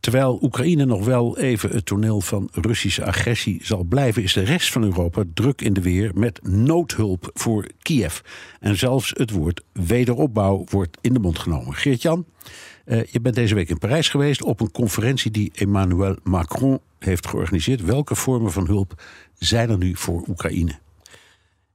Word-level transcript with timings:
Terwijl 0.00 0.38
Oekraïne 0.42 0.84
nog 0.84 1.04
wel 1.04 1.38
even 1.38 1.70
het 1.70 1.86
toneel 1.86 2.20
van 2.20 2.48
Russische 2.52 3.04
agressie 3.04 3.60
zal 3.62 3.84
blijven, 3.84 4.22
is 4.22 4.32
de 4.32 4.42
rest 4.42 4.72
van 4.72 4.82
Europa 4.82 5.22
druk 5.34 5.60
in 5.60 5.72
de 5.72 5.80
weer 5.80 6.10
met 6.14 6.40
noodhulp 6.42 7.30
voor 7.34 7.66
Kiev. 7.82 8.18
En 8.60 8.76
zelfs 8.76 9.12
het 9.16 9.30
woord 9.30 9.62
wederopbouw 9.72 10.64
wordt 10.68 10.98
in 11.00 11.12
de 11.12 11.18
mond 11.18 11.38
genomen. 11.38 11.74
Geert-Jan, 11.74 12.24
eh, 12.84 13.04
je 13.04 13.20
bent 13.20 13.34
deze 13.34 13.54
week 13.54 13.68
in 13.68 13.78
Parijs 13.78 14.08
geweest 14.08 14.42
op 14.42 14.60
een 14.60 14.70
conferentie 14.70 15.30
die 15.30 15.52
Emmanuel 15.54 16.16
Macron 16.22 16.80
heeft 16.98 17.26
georganiseerd. 17.26 17.84
Welke 17.84 18.14
vormen 18.14 18.52
van 18.52 18.66
hulp 18.66 19.02
zijn 19.38 19.70
er 19.70 19.78
nu 19.78 19.96
voor 19.96 20.24
Oekraïne? 20.28 20.78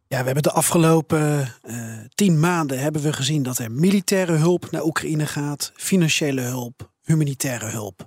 Ja, 0.07 0.17
we 0.17 0.25
hebben 0.25 0.43
de 0.43 0.51
afgelopen 0.51 1.55
uh, 1.65 1.97
tien 2.15 2.39
maanden 2.39 2.79
hebben 2.79 3.01
we 3.01 3.13
gezien 3.13 3.43
dat 3.43 3.57
er 3.57 3.71
militaire 3.71 4.33
hulp 4.33 4.71
naar 4.71 4.83
Oekraïne 4.83 5.25
gaat, 5.25 5.71
financiële 5.75 6.41
hulp, 6.41 6.90
humanitaire 7.11 7.65
hulp. 7.65 8.05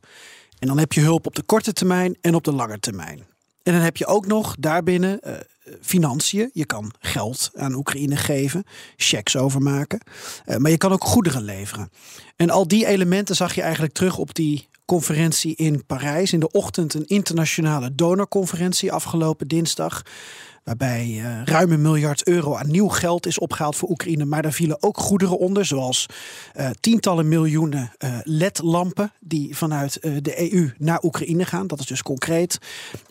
En 0.58 0.68
dan 0.68 0.78
heb 0.78 0.92
je 0.92 1.00
hulp 1.00 1.26
op 1.26 1.34
de 1.34 1.42
korte 1.42 1.72
termijn 1.72 2.16
en 2.20 2.34
op 2.34 2.44
de 2.44 2.52
lange 2.52 2.78
termijn. 2.78 3.26
En 3.62 3.72
dan 3.72 3.82
heb 3.82 3.96
je 3.96 4.06
ook 4.06 4.26
nog 4.26 4.56
daarbinnen 4.58 5.20
uh, 5.22 5.32
financiën. 5.80 6.50
Je 6.52 6.66
kan 6.66 6.92
geld 6.98 7.50
aan 7.54 7.74
Oekraïne 7.74 8.16
geven, 8.16 8.64
checks 8.96 9.36
overmaken. 9.36 10.00
Uh, 10.46 10.56
maar 10.56 10.70
je 10.70 10.76
kan 10.76 10.92
ook 10.92 11.04
goederen 11.04 11.42
leveren. 11.42 11.90
En 12.36 12.50
al 12.50 12.68
die 12.68 12.86
elementen 12.86 13.36
zag 13.36 13.54
je 13.54 13.62
eigenlijk 13.62 13.94
terug 13.94 14.18
op 14.18 14.34
die 14.34 14.68
conferentie 14.84 15.54
in 15.56 15.86
Parijs. 15.86 16.32
In 16.32 16.40
de 16.40 16.50
ochtend 16.50 16.94
een 16.94 17.06
internationale 17.06 17.94
donorconferentie 17.94 18.92
afgelopen 18.92 19.48
dinsdag. 19.48 20.02
Waarbij 20.64 21.06
uh, 21.06 21.44
ruim 21.44 21.72
een 21.72 21.82
miljard 21.82 22.26
euro 22.26 22.54
aan 22.54 22.70
nieuw 22.70 22.88
geld 22.88 23.26
is 23.26 23.38
opgehaald 23.38 23.76
voor 23.76 23.88
Oekraïne. 23.88 24.24
Maar 24.24 24.42
daar 24.42 24.52
vielen 24.52 24.82
ook 24.82 24.98
goederen 24.98 25.38
onder, 25.38 25.64
zoals 25.64 26.06
uh, 26.56 26.70
tientallen 26.80 27.28
miljoenen 27.28 27.92
uh, 27.98 28.16
LED-lampen 28.22 29.12
die 29.20 29.56
vanuit 29.56 30.02
de 30.02 30.52
EU 30.52 30.72
naar 30.78 31.02
Oekraïne 31.02 31.44
gaan. 31.44 31.66
Dat 31.66 31.80
is 31.80 31.86
dus 31.86 32.02
concreet. 32.02 32.58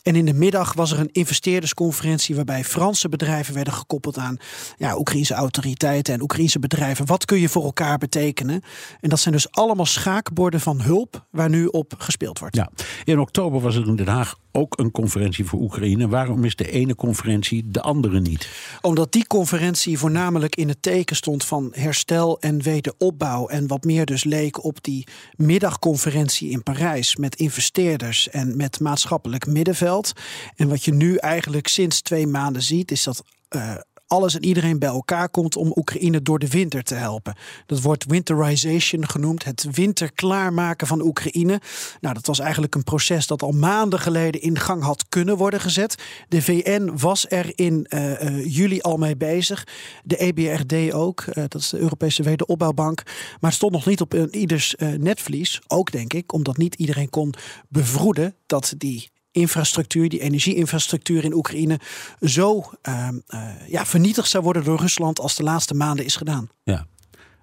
En 0.01 0.15
in 0.15 0.25
de 0.25 0.33
middag 0.33 0.73
was 0.73 0.91
er 0.91 0.99
een 0.99 1.11
investeerdersconferentie 1.11 2.35
waarbij 2.35 2.63
Franse 2.63 3.09
bedrijven 3.09 3.53
werden 3.53 3.73
gekoppeld 3.73 4.17
aan 4.17 4.37
ja, 4.77 4.97
Oekraïnse 4.97 5.33
autoriteiten 5.33 6.13
en 6.13 6.21
Oekraïnse 6.21 6.59
bedrijven. 6.59 7.05
Wat 7.05 7.25
kun 7.25 7.39
je 7.39 7.49
voor 7.49 7.63
elkaar 7.63 7.97
betekenen? 7.97 8.61
En 8.99 9.09
dat 9.09 9.19
zijn 9.19 9.33
dus 9.33 9.51
allemaal 9.51 9.85
schaakborden 9.85 10.59
van 10.59 10.81
hulp 10.81 11.25
waar 11.29 11.49
nu 11.49 11.65
op 11.65 11.93
gespeeld 11.97 12.39
wordt. 12.39 12.55
Ja. 12.55 12.69
In 13.03 13.19
oktober 13.19 13.61
was 13.61 13.75
er 13.75 13.87
in 13.87 13.95
Den 13.95 14.07
Haag 14.07 14.41
ook 14.53 14.79
een 14.79 14.91
conferentie 14.91 15.45
voor 15.45 15.59
Oekraïne. 15.59 16.07
Waarom 16.07 16.43
is 16.43 16.55
de 16.55 16.71
ene 16.71 16.95
conferentie 16.95 17.63
de 17.65 17.81
andere 17.81 18.19
niet? 18.19 18.49
Omdat 18.81 19.11
die 19.11 19.27
conferentie 19.27 19.97
voornamelijk 19.97 20.55
in 20.55 20.67
het 20.67 20.81
teken 20.81 21.15
stond 21.15 21.45
van 21.45 21.69
herstel 21.75 22.39
en 22.39 22.61
wederopbouw. 22.61 23.47
En 23.47 23.67
wat 23.67 23.83
meer 23.83 24.05
dus 24.05 24.23
leek 24.23 24.63
op 24.63 24.83
die 24.83 25.07
middagconferentie 25.35 26.49
in 26.49 26.63
Parijs 26.63 27.15
met 27.15 27.35
investeerders 27.35 28.29
en 28.29 28.57
met 28.57 28.79
maatschappelijk 28.79 29.45
middenveld. 29.45 30.13
En 30.55 30.67
wat 30.67 30.83
je 30.83 30.93
nu 30.93 31.15
eigenlijk 31.15 31.67
sinds 31.67 32.01
twee 32.01 32.27
maanden 32.27 32.61
ziet, 32.61 32.91
is 32.91 33.03
dat. 33.03 33.23
Uh, 33.49 33.75
alles 34.13 34.35
en 34.35 34.43
iedereen 34.43 34.79
bij 34.79 34.89
elkaar 34.89 35.29
komt 35.29 35.55
om 35.55 35.73
Oekraïne 35.75 36.21
door 36.21 36.39
de 36.39 36.47
winter 36.47 36.83
te 36.83 36.95
helpen. 36.95 37.35
Dat 37.65 37.81
wordt 37.81 38.05
winterization 38.05 39.07
genoemd, 39.07 39.43
het 39.43 39.67
winter 39.71 40.11
klaarmaken 40.13 40.87
van 40.87 41.01
Oekraïne. 41.01 41.61
Nou, 42.01 42.13
dat 42.13 42.25
was 42.25 42.39
eigenlijk 42.39 42.75
een 42.75 42.83
proces 42.83 43.27
dat 43.27 43.41
al 43.41 43.51
maanden 43.51 43.99
geleden 43.99 44.41
in 44.41 44.59
gang 44.59 44.83
had 44.83 45.05
kunnen 45.09 45.37
worden 45.37 45.59
gezet. 45.59 46.03
De 46.27 46.41
VN 46.41 46.91
was 46.95 47.25
er 47.29 47.51
in 47.55 47.87
uh, 47.89 48.21
uh, 48.21 48.55
juli 48.55 48.81
al 48.81 48.97
mee 48.97 49.17
bezig. 49.17 49.67
De 50.03 50.17
EBRD 50.17 50.93
ook, 50.93 51.25
uh, 51.27 51.33
dat 51.33 51.61
is 51.61 51.69
de 51.69 51.79
Europese 51.79 52.23
Wederopbouwbank. 52.23 53.03
Maar 53.05 53.49
het 53.49 53.53
stond 53.53 53.71
nog 53.71 53.85
niet 53.85 54.01
op 54.01 54.13
ieders 54.15 54.75
netvlies. 54.97 55.61
Ook 55.67 55.91
denk 55.91 56.13
ik, 56.13 56.33
omdat 56.33 56.57
niet 56.57 56.75
iedereen 56.75 57.09
kon 57.09 57.33
bevroeden 57.69 58.35
dat 58.45 58.73
die 58.77 59.11
infrastructuur, 59.33 60.09
die 60.09 60.19
energieinfrastructuur 60.19 61.23
in 61.23 61.33
Oekraïne, 61.33 61.79
zo 62.21 62.71
uh, 62.89 63.07
uh, 63.27 63.49
ja, 63.67 63.85
vernietigd 63.85 64.29
zou 64.29 64.43
worden 64.43 64.63
door 64.63 64.79
Rusland 64.79 65.19
als 65.19 65.35
de 65.35 65.43
laatste 65.43 65.73
maanden 65.73 66.05
is 66.05 66.15
gedaan. 66.15 66.49
Ja. 66.63 66.85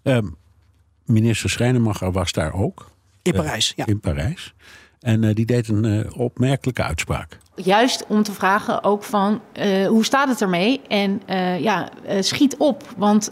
Um, 0.02 0.36
minister 1.04 1.50
Schrijnemacher 1.50 2.12
was 2.12 2.32
daar 2.32 2.52
ook. 2.52 2.90
In 3.22 3.32
Parijs, 3.32 3.72
ja. 3.76 3.86
In 3.86 4.00
Parijs. 4.00 4.54
En 5.00 5.22
uh, 5.22 5.34
die 5.34 5.46
deed 5.46 5.68
een 5.68 6.12
opmerkelijke 6.12 6.82
uitspraak. 6.82 7.38
Juist 7.64 8.04
om 8.08 8.22
te 8.22 8.32
vragen 8.32 8.84
ook 8.84 9.02
van 9.02 9.40
uh, 9.52 9.86
hoe 9.86 10.04
staat 10.04 10.28
het 10.28 10.40
ermee? 10.40 10.80
En 10.88 11.22
ja, 11.60 11.88
schiet 12.20 12.56
op. 12.56 12.82
Want 12.96 13.30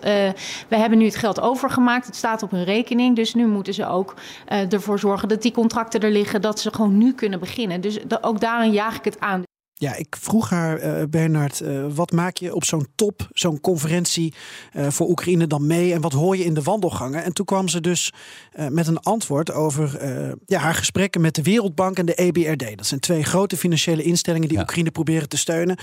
we 0.69 0.77
hebben 0.77 0.99
nu 0.99 1.05
het 1.05 1.17
geld 1.17 1.41
overgemaakt. 1.41 2.07
Het 2.07 2.17
staat 2.17 2.43
op 2.43 2.51
hun 2.51 2.65
rekening. 2.65 3.17
Dus 3.17 3.35
nu 3.35 3.47
moeten 3.47 3.75
ze 3.75 3.87
ook 3.87 4.15
ervoor 4.47 4.99
zorgen 4.99 5.29
dat 5.29 5.43
die 5.43 5.53
contracten 5.53 6.01
er 6.01 6.11
liggen. 6.11 6.41
Dat 6.41 6.61
ze 6.61 6.75
gewoon 6.75 6.99
nu 6.99 7.13
kunnen 7.13 7.39
beginnen. 7.39 7.81
Dus 7.81 7.99
ook 8.21 8.41
daarin 8.41 8.73
jaag 8.73 8.97
ik 8.97 9.05
het 9.05 9.21
aan. 9.21 9.43
Ja, 9.81 9.95
ik 9.95 10.17
vroeg 10.21 10.51
haar, 10.51 10.85
uh, 10.85 11.03
Bernard, 11.11 11.61
uh, 11.61 11.87
wat 11.95 12.13
maak 12.13 12.37
je 12.37 12.55
op 12.55 12.65
zo'n 12.65 12.87
top, 12.95 13.29
zo'n 13.33 13.61
conferentie 13.61 14.35
uh, 14.77 14.91
voor 14.91 15.09
Oekraïne 15.09 15.47
dan 15.47 15.67
mee 15.67 15.93
en 15.93 16.01
wat 16.01 16.13
hoor 16.13 16.37
je 16.37 16.45
in 16.45 16.55
de 16.55 16.63
wandelgangen? 16.63 17.25
En 17.25 17.33
toen 17.33 17.45
kwam 17.45 17.69
ze 17.69 17.81
dus 17.81 18.13
met 18.69 18.87
een 18.87 18.99
antwoord 19.01 19.53
over 19.53 20.07
ja, 20.47 20.59
haar 20.59 20.75
gesprekken 20.75 21.21
met 21.21 21.35
de 21.35 21.43
Wereldbank 21.43 21.99
en 21.99 22.07
de 22.07 22.15
EBRD. 22.15 22.77
Dat 22.77 22.87
zijn 22.87 23.01
twee 23.01 23.25
grote 23.25 23.57
financiële 23.57 24.03
instellingen 24.03 24.49
die 24.49 24.57
ja. 24.57 24.63
Oekraïne 24.63 24.91
proberen 24.91 25.29
te 25.29 25.37
steunen. 25.37 25.79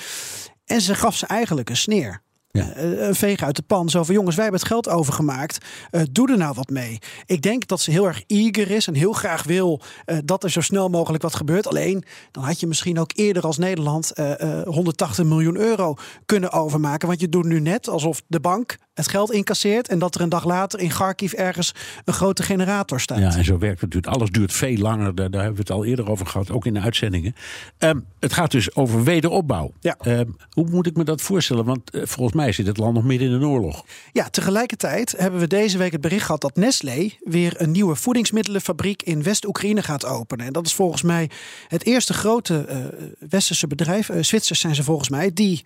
En 0.66 0.82
ze 0.82 0.96
gaf 0.96 1.16
ze 1.16 1.26
eigenlijk 1.26 1.70
een 1.70 1.78
sneer. 1.78 2.24
Een 2.58 3.16
veeg 3.16 3.42
uit 3.44 3.56
de 3.56 3.62
pan. 3.62 3.90
Zo 3.90 4.04
van 4.04 4.16
jongens, 4.16 4.36
wij 4.36 4.44
hebben 4.44 4.62
het 4.62 4.72
geld 4.72 4.90
overgemaakt. 4.90 5.58
Uh, 5.92 6.02
doe 6.12 6.32
er 6.32 6.38
nou 6.38 6.54
wat 6.54 6.70
mee. 6.70 7.00
Ik 7.26 7.42
denk 7.42 7.68
dat 7.68 7.82
ze 7.82 7.92
heel 7.92 8.08
erg 8.08 8.24
eager 8.28 8.72
is 8.72 8.88
en 8.88 8.94
heel 8.94 9.14
graag 9.14 9.44
wil 9.44 9.82
dat 10.26 10.44
er 10.44 10.52
zo 10.52 10.62
snel 10.62 10.90
mogelijk 10.90 11.24
wat 11.24 11.36
gebeurt. 11.36 11.68
Alleen 11.68 12.04
dan 12.32 12.44
had 12.44 12.60
je 12.60 12.68
misschien 12.68 13.00
ook 13.00 13.12
eerder 13.16 13.44
als 13.44 13.58
Nederland 13.58 14.12
uh, 14.16 14.62
180 14.64 15.26
miljoen 15.26 15.58
euro 15.58 15.96
kunnen 16.26 16.52
overmaken. 16.52 17.08
Want 17.08 17.20
je 17.20 17.30
doet 17.30 17.46
nu 17.46 17.60
net 17.60 17.88
alsof 17.90 18.22
de 18.28 18.40
bank 18.40 18.78
het 18.96 19.08
geld 19.08 19.32
incasseert 19.32 19.88
en 19.88 20.00
dat 20.00 20.16
er 20.16 20.22
een 20.22 20.30
dag 20.30 20.46
later 20.46 20.80
in 20.80 20.90
Kharkiv 20.90 21.34
ergens 21.34 21.74
een 22.06 22.14
grote 22.14 22.44
generator 22.44 23.00
staat. 23.00 23.20
Ja, 23.20 23.36
en 23.36 23.44
zo 23.46 23.58
werkt 23.58 23.82
het 23.82 23.94
natuurlijk. 23.94 24.14
Alles 24.14 24.30
duurt 24.30 24.54
veel 24.54 24.78
langer. 24.78 25.16
Daar, 25.16 25.32
daar 25.32 25.44
hebben 25.44 25.66
we 25.66 25.72
het 25.72 25.78
al 25.78 25.86
eerder 25.86 26.10
over 26.10 26.26
gehad, 26.26 26.52
ook 26.52 26.66
in 26.66 26.74
de 26.74 26.80
uitzendingen. 26.80 27.36
Um, 27.80 28.06
het 28.20 28.34
gaat 28.34 28.52
dus 28.52 28.76
over 28.76 29.04
wederopbouw. 29.04 29.72
Ja. 29.80 29.98
Um, 30.06 30.36
hoe 30.50 30.70
moet 30.70 30.88
ik 30.88 30.98
me 30.98 31.04
dat 31.04 31.22
voorstellen? 31.22 31.66
Want 31.66 31.96
uh, 31.96 32.02
volgens 32.06 32.36
mij 32.36 32.52
zit 32.52 32.68
het 32.68 32.78
land 32.78 32.94
nog 32.94 33.04
midden 33.04 33.28
in 33.28 33.34
een 33.34 33.46
oorlog. 33.46 33.86
Ja, 34.12 34.30
tegelijkertijd 34.30 35.14
hebben 35.18 35.40
we 35.40 35.48
deze 35.48 35.78
week 35.78 35.92
het 35.92 36.02
bericht 36.02 36.26
gehad 36.26 36.42
dat 36.42 36.56
Nestlé 36.56 37.10
weer 37.20 37.62
een 37.62 37.72
nieuwe 37.72 37.96
voedingsmiddelenfabriek 37.96 39.04
in 39.04 39.24
West-Oekraïne 39.24 39.84
gaat 39.84 40.06
openen. 40.06 40.46
En 40.46 40.54
dat 40.54 40.66
is 40.66 40.74
volgens 40.74 41.02
mij 41.02 41.30
het 41.68 41.86
eerste 41.86 42.14
grote 42.14 42.66
uh, 42.70 43.06
westerse 43.30 43.68
bedrijf, 43.68 44.10
uh, 44.10 44.24
Zwitsers 44.24 44.60
zijn 44.60 44.76
ze 44.76 44.84
volgens 44.84 45.10
mij, 45.10 45.34
die 45.34 45.64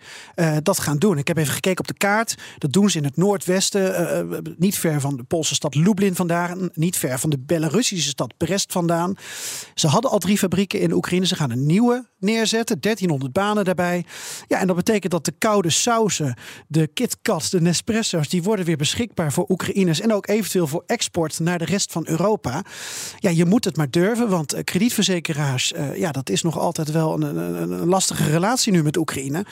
dat 0.62 0.78
gaan 0.78 0.98
doen. 0.98 1.18
Ik 1.18 1.28
heb 1.28 1.36
even 1.36 1.52
gekeken 1.52 1.80
op 1.80 1.86
de 1.86 1.94
kaart. 1.94 2.34
Dat 2.58 2.72
doen 2.72 2.90
ze 2.90 2.98
in 2.98 3.04
het 3.04 3.16
noordwesten, 3.20 4.28
uh, 4.32 4.38
niet 4.56 4.78
ver 4.78 5.00
van 5.00 5.16
de 5.16 5.22
Poolse 5.22 5.54
stad 5.54 5.74
Lublin 5.74 6.14
vandaan, 6.14 6.70
niet 6.72 6.96
ver 6.96 7.18
van 7.18 7.30
de 7.30 7.38
Belarussische 7.38 8.08
stad 8.08 8.36
Brest 8.36 8.72
vandaan. 8.72 9.14
Ze 9.74 9.86
hadden 9.86 10.10
al 10.10 10.18
drie 10.18 10.38
fabrieken 10.38 10.80
in 10.80 10.92
Oekraïne. 10.92 11.26
Ze 11.26 11.34
gaan 11.34 11.50
een 11.50 11.66
nieuwe 11.66 12.08
neerzetten, 12.18 12.80
1300 12.80 13.32
banen 13.32 13.64
daarbij. 13.64 14.04
Ja, 14.46 14.58
en 14.58 14.66
dat 14.66 14.76
betekent 14.76 15.12
dat 15.12 15.24
de 15.24 15.34
koude 15.38 15.70
sausen, 15.70 16.34
de 16.68 16.86
KitKats, 16.86 17.50
de 17.50 17.60
Nespresso's, 17.60 18.28
die 18.28 18.42
worden 18.42 18.64
weer 18.64 18.76
beschikbaar 18.76 19.32
voor 19.32 19.44
Oekraïners 19.48 20.00
en 20.00 20.12
ook 20.12 20.28
eventueel 20.28 20.66
voor 20.66 20.82
export 20.86 21.38
naar 21.38 21.58
de 21.58 21.64
rest 21.64 21.92
van 21.92 22.06
Europa. 22.08 22.62
Ja, 23.18 23.30
je 23.30 23.44
moet 23.44 23.64
het 23.64 23.76
maar 23.76 23.90
durven, 23.90 24.28
want 24.28 24.64
kredietverzekeraars, 24.64 25.72
uh, 25.72 25.96
ja, 25.96 26.10
dat 26.10 26.30
is 26.30 26.42
nog 26.42 26.58
altijd 26.58 26.90
wel 26.90 27.14
een, 27.14 27.36
een, 27.36 27.70
een 27.70 27.88
lastige 27.88 28.30
relatie 28.30 28.72
nu 28.72 28.82
met 28.82 28.96
Oekraïne. 28.96 29.44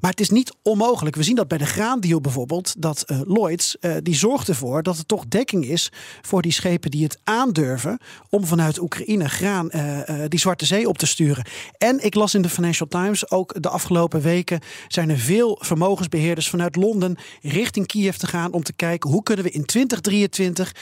Maar 0.00 0.10
het 0.10 0.20
is 0.20 0.30
niet 0.30 0.54
onmogelijk. 0.62 1.16
We 1.16 1.22
zien 1.22 1.36
dat 1.36 1.48
bij 1.48 1.58
de 1.58 1.66
graandeal 1.66 2.20
bijvoorbeeld. 2.20 2.74
Dat 2.78 3.04
uh, 3.06 3.20
Lloyds 3.24 3.76
uh, 3.80 3.96
die 4.02 4.14
zorgt 4.14 4.48
ervoor 4.48 4.82
dat 4.82 4.98
er 4.98 5.06
toch 5.06 5.24
dekking 5.28 5.66
is 5.66 5.92
voor 6.22 6.42
die 6.42 6.52
schepen 6.52 6.90
die 6.90 7.04
het 7.04 7.18
aandurven. 7.24 7.98
om 8.30 8.44
vanuit 8.44 8.80
Oekraïne 8.80 9.28
graan 9.28 9.70
uh, 9.72 10.00
die 10.28 10.38
Zwarte 10.38 10.66
Zee 10.66 10.88
op 10.88 10.98
te 10.98 11.06
sturen. 11.06 11.44
En 11.78 12.04
ik 12.04 12.14
las 12.14 12.34
in 12.34 12.42
de 12.42 12.48
Financial 12.48 12.88
Times 12.88 13.30
ook 13.30 13.62
de 13.62 13.68
afgelopen 13.68 14.20
weken. 14.20 14.60
zijn 14.88 15.10
er 15.10 15.18
veel 15.18 15.58
vermogensbeheerders 15.60 16.48
vanuit 16.48 16.76
Londen 16.76 17.16
richting 17.42 17.86
Kiev 17.86 18.16
te 18.16 18.26
gaan. 18.26 18.52
om 18.52 18.62
te 18.62 18.72
kijken 18.72 19.10
hoe 19.10 19.22
kunnen 19.22 19.44
we 19.44 19.50
in 19.50 19.64
2023 19.64 20.74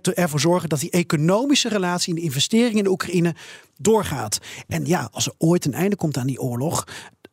ervoor 0.00 0.40
zorgen 0.40 0.68
dat 0.68 0.80
die 0.80 0.90
economische 0.90 1.68
relatie 1.68 2.14
en 2.14 2.18
de 2.18 2.24
investeringen 2.24 2.78
in 2.78 2.84
de 2.84 2.90
Oekraïne 2.90 3.34
doorgaat. 3.78 4.38
En 4.68 4.86
ja, 4.86 5.08
als 5.12 5.26
er 5.26 5.34
ooit 5.38 5.64
een 5.64 5.74
einde 5.74 5.96
komt 5.96 6.16
aan 6.16 6.26
die 6.26 6.40
oorlog 6.40 6.84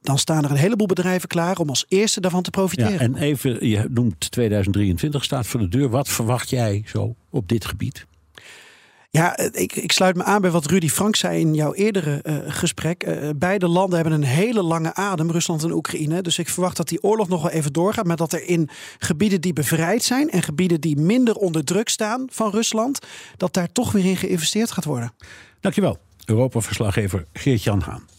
dan 0.01 0.17
staan 0.17 0.43
er 0.43 0.51
een 0.51 0.57
heleboel 0.57 0.87
bedrijven 1.19 1.53
klaar 1.55 1.65
om 1.65 1.69
als 1.69 1.85
eerste 1.87 2.21
daarvan 2.21 2.43
te 2.43 2.49
profiteren. 2.49 2.91
Ja, 2.91 2.99
en 2.99 3.15
even, 3.15 3.67
je 3.67 3.87
noemt 3.89 4.31
2023 4.31 5.23
staat 5.23 5.47
voor 5.47 5.59
de 5.59 5.67
deur. 5.67 5.89
Wat 5.89 6.09
verwacht 6.09 6.49
jij 6.49 6.83
zo 6.85 7.15
op 7.29 7.47
dit 7.47 7.65
gebied? 7.65 8.07
Ja, 9.11 9.37
ik, 9.37 9.75
ik, 9.75 9.91
sluit 9.91 10.15
me 10.15 10.23
aan 10.23 10.41
bij 10.41 10.51
wat 10.51 10.65
Rudy 10.65 10.89
Frank 10.89 11.15
zei 11.15 11.39
in 11.39 11.53
jouw 11.53 11.73
eerdere 11.73 12.23
uh, 12.23 12.37
gesprek. 12.47 13.07
Uh, 13.07 13.29
beide 13.35 13.67
landen 13.67 13.95
hebben 13.95 14.13
een 14.13 14.27
hele 14.27 14.63
lange 14.63 14.93
adem, 14.93 15.31
Rusland 15.31 15.63
en 15.63 15.71
Oekraïne. 15.71 16.21
Dus 16.21 16.37
ik 16.39 16.49
verwacht 16.49 16.77
dat 16.77 16.87
die 16.87 17.03
oorlog 17.03 17.27
nog 17.27 17.41
wel 17.41 17.51
even 17.51 17.73
doorgaat. 17.73 18.05
Maar 18.05 18.15
dat 18.15 18.33
er 18.33 18.43
in 18.43 18.69
gebieden 18.99 19.41
die 19.41 19.53
bevrijd 19.53 20.03
zijn 20.03 20.29
en 20.29 20.43
gebieden 20.43 20.81
die 20.81 20.97
minder 20.97 21.35
onder 21.35 21.63
druk 21.63 21.89
staan 21.89 22.27
van 22.31 22.51
Rusland, 22.51 22.99
dat 23.37 23.53
daar 23.53 23.71
toch 23.71 23.91
weer 23.91 24.05
in 24.05 24.17
geïnvesteerd 24.17 24.71
gaat 24.71 24.85
worden. 24.85 25.13
Dankjewel, 25.59 25.97
Europa-verslaggever 26.25 27.25
Geert-Jan 27.33 27.81
Haan. 27.81 28.18